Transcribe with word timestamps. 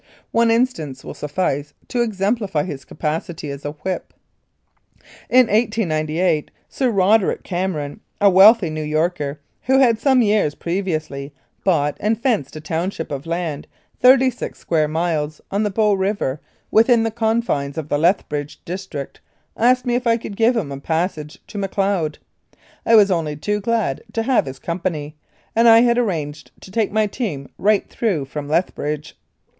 One 0.31 0.49
instance 0.49 1.03
will 1.03 1.13
suffice 1.13 1.75
to 1.89 2.01
exemplify 2.01 2.63
his 2.63 2.85
capacity 2.85 3.51
as 3.51 3.63
a 3.63 3.73
"whip." 3.85 4.15
In 5.29 5.45
1898 5.45 6.49
Sir 6.67 6.89
Roderick 6.89 7.43
Cameron, 7.43 7.99
a 8.19 8.27
wealthy 8.27 8.71
New 8.71 8.81
Yorker, 8.81 9.39
who 9.65 9.77
had 9.77 9.99
some 9.99 10.23
years 10.23 10.55
previously 10.55 11.35
bought 11.63 11.97
and 11.99 12.19
fenced 12.19 12.55
a 12.55 12.59
township 12.59 13.11
of 13.11 13.27
land, 13.27 13.67
thirty 13.99 14.31
six 14.31 14.57
square 14.57 14.87
miles, 14.87 15.39
on 15.51 15.61
the 15.61 15.69
Bow 15.69 15.93
River, 15.93 16.41
within 16.71 17.03
the 17.03 17.11
confines 17.11 17.77
of 17.77 17.87
the 17.89 17.99
Lethbridge 17.99 18.59
district, 18.65 19.21
asked 19.55 19.85
me 19.85 19.93
if 19.93 20.07
I 20.07 20.17
could 20.17 20.35
give 20.35 20.57
him 20.57 20.71
a 20.71 20.79
passage 20.79 21.37
to 21.45 21.59
Macleod. 21.59 22.17
I 22.87 22.95
was 22.95 23.11
only 23.11 23.35
too 23.35 23.59
glad 23.61 24.01
to 24.13 24.23
have 24.23 24.47
his 24.47 24.57
company, 24.57 25.15
and 25.55 25.67
I 25.69 25.81
had 25.81 25.99
arranged 25.99 26.49
to 26.61 26.71
take 26.71 26.91
my 26.91 27.05
team 27.05 27.51
right 27.59 27.87
through 27.87 28.25
from 28.25 28.47
Lethbridge. 28.47 29.15